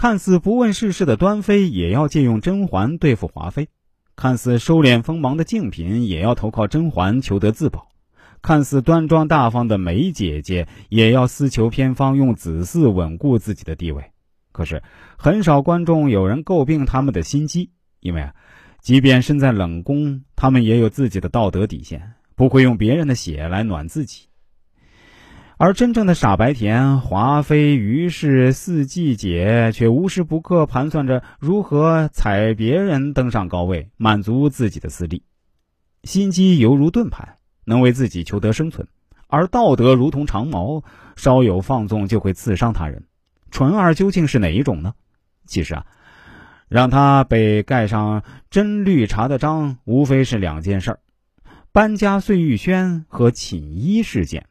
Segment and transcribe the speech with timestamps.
[0.00, 3.66] 看似不问世事的端妃也要借用甄嬛对付华妃，
[4.14, 7.88] 看似收敛锋芒的静嫔也要投靠甄嬛求得自保，
[8.40, 14.12] 看似端庄大方的梅姐姐也要私求偏方用子嗣稳固自己的地位。
[14.52, 14.84] 可是
[15.16, 18.34] 很少观众有人诟病他们的心机，因为啊，
[18.80, 24.27] 即便身在冷宫，他们也有自己的道德底线，不会用别人的血来暖自己。
[25.60, 35.24] 而真正的傻白甜华妃于氏四季姐却无时不刻盘算着如何踩别人登上高位，满足自己的私利。
[36.04, 38.86] 心机犹如盾牌，能为自己求得生存；
[39.26, 40.84] 而道德如同长矛，
[41.16, 43.02] 稍有放纵就会刺伤他人。
[43.50, 44.94] 纯儿究竟是哪一种呢？
[45.44, 45.86] 其实啊，
[46.68, 51.00] 让他被盖上真绿茶的章，无非是两件事儿：
[51.72, 54.46] 搬家碎玉轩和寝衣事件。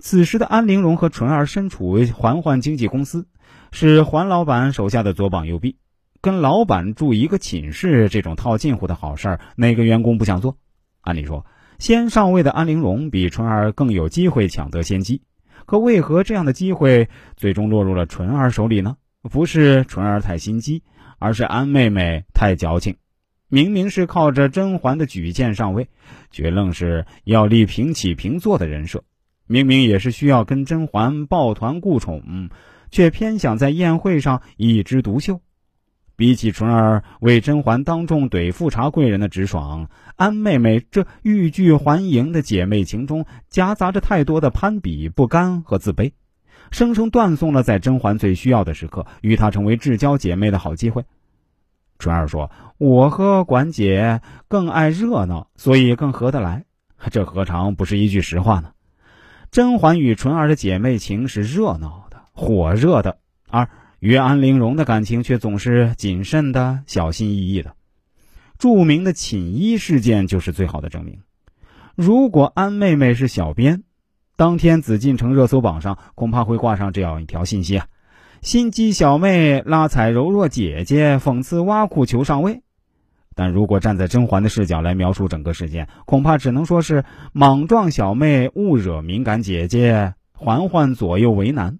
[0.00, 3.26] 此时的安陵容和纯儿身处环环经纪公司，
[3.72, 5.76] 是环老板手下的左膀右臂。
[6.20, 10.56] 跟老板住一个寝室，这种套近乎的好事儿，哪个员工不想做？
[11.00, 11.46] 按理说，
[11.78, 15.22] 先上位的安陵容比纯儿更有机会抢得先机。
[15.64, 18.96] 可为何这样的机会最终落入了纯儿手里呢？
[19.22, 20.82] 不是纯儿太心机，
[21.18, 22.96] 而是安妹妹太矫情。
[23.48, 25.88] 明明是靠着甄嬛的举荐上位，
[26.30, 29.04] 却愣是要立平起平坐的人设。
[29.48, 32.50] 明明也是需要跟甄嬛抱团顾宠，
[32.90, 35.40] 却偏想在宴会上一枝独秀。
[36.16, 46.10] 比起纯儿为甄嬛当众怼富察贵人的直爽，安妹妹这欲拒还迎的姐妹情中夹杂着太多的攀比、不甘和自卑，
[46.72, 51.04] 生生断送了在甄嬛最需要的时刻与她成为至交姐妹的好机会。
[52.00, 56.64] 纯儿说：“我和管姐更爱热闹，所以更合得来。”
[57.12, 58.70] 这何尝不是一句实话呢？
[59.50, 63.18] 甄嬛与纯儿的姐妹情是热闹的、火热的，
[63.48, 63.68] 而
[63.98, 67.74] 与安陵容的感情却总是谨慎的、小心翼翼的。
[68.58, 71.20] 著名的寝衣事件就是最好的证明。
[71.94, 73.82] 如果安妹妹是小编，
[74.36, 77.86] 当天紫禁城热搜榜上恐怕会挂上这样一条信息啊
[78.42, 82.62] ：“心机小妹拉踩柔弱姐姐，讽刺挖苦求上位。”
[83.38, 91.78] 但如果站在甄嬛的视角来描述整个事件，恐怕只能说是莽撞小妹误惹敏感姐姐，嬛嬛左右为难。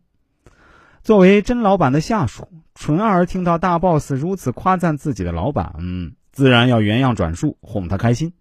[1.03, 2.47] 作为甄老板的下属，
[2.77, 8.35] 纯儿听到大 boss 如此夸赞自己的老板，嗯，自然要原样转述，哄他开心。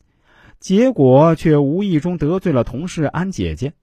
[0.60, 3.74] 结果却无意中得罪了同事安姐姐。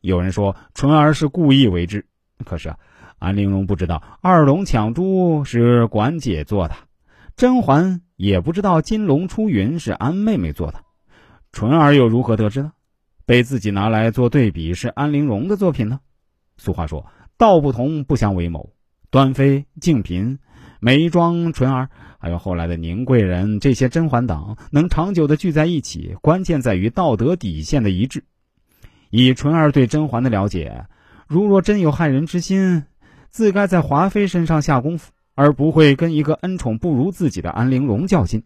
[0.00, 2.06] 有人说纯儿是故意为之，
[2.46, 2.78] 可是啊，
[3.18, 6.74] 安陵容不知道二龙抢珠是管姐做的。
[7.36, 10.82] 甄嬛也不知道金龙出云是安妹妹做的，
[11.52, 12.72] 纯儿又如何得知呢？
[13.24, 16.00] 被自己拿来做对比是安陵容的作品呢？
[16.58, 17.06] 俗话说
[17.38, 18.74] 道不同不相为谋，
[19.10, 20.38] 端妃、静嫔、
[20.80, 21.88] 眉庄、纯儿，
[22.18, 28.24] 还有后来的宁贵人，这些甄嬛党能长久的聚在一起，关键在于道德底线的一致。
[29.08, 30.84] 以纯儿对甄嬛的了解，
[31.26, 32.84] 如若真有害人之心，
[33.30, 35.10] 自该在华妃身上下功夫。
[35.40, 38.42] 而不会跟一个恩宠不如自己的安陵容较劲。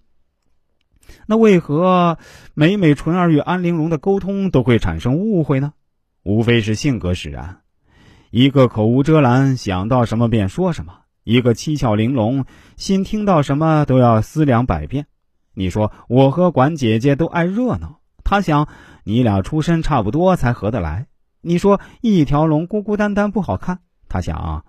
[1.27, 2.19] 那为何
[2.55, 5.73] 每每纯儿与安陵容的沟通都会产生误会呢？
[6.23, 7.63] 无非是性格使然，
[8.31, 10.93] 一个口无遮拦，想到什么便说什么；
[11.25, 12.45] 一个七窍玲珑，
[12.77, 15.09] 心听到什么都要思量百遍。
[15.53, 18.69] 你说我和管姐姐都爱热闹，她想
[19.03, 21.09] 你俩出身差不多才合得来。
[21.41, 24.65] 你说一条龙孤孤单单不好看，她想。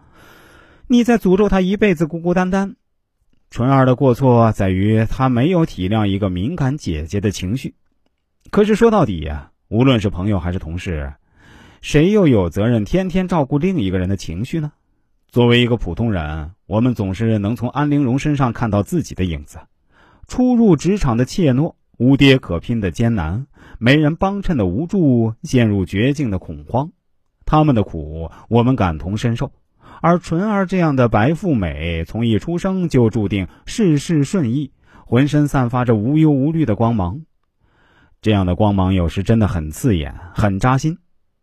[0.88, 2.76] 你在诅咒他一辈子孤孤单单。
[3.50, 7.74] 纯儿的过错在于他没有体谅一个敏感姐姐的情绪。
[8.52, 11.14] 可是说到底呀，无论是朋友还是同事，
[11.82, 14.74] 谁又有责任天天照顾另一个人的情绪呢？
[15.28, 19.58] 作为一个普通人，我们总是能从安陵容身上看到自己的影子：
[20.28, 23.48] 初入职场的怯懦，无爹可拼的艰难，
[23.80, 26.92] 没人帮衬的无助，陷入绝境的恐慌。
[27.44, 29.52] 他们的苦，我们感同身受。
[30.02, 34.72] 而纯儿这样的白富美，从一出生就注定事事顺意，
[35.06, 37.22] 浑身散发着无忧无虑的光芒。
[38.22, 40.98] 这样的光芒有时真的很刺眼，很扎心，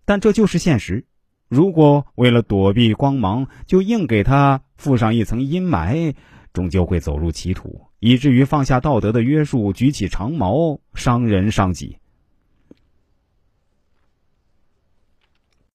[0.05, 1.05] 但这就是现实。
[1.49, 6.15] 如果为了躲避光芒，就硬给他附上一层阴霾，
[6.53, 11.99] 终究会走入歧途，以至于放下道德的约束，举起长矛，伤人伤己。